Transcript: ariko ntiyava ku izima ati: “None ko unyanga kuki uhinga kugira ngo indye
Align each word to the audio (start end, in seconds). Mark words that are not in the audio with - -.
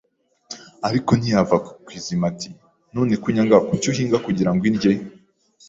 ariko 0.87 1.11
ntiyava 1.15 1.57
ku 1.85 1.89
izima 1.97 2.25
ati: 2.31 2.49
“None 2.93 3.13
ko 3.21 3.25
unyanga 3.29 3.57
kuki 3.67 3.85
uhinga 3.93 4.17
kugira 4.25 4.51
ngo 4.53 4.63
indye 4.69 4.91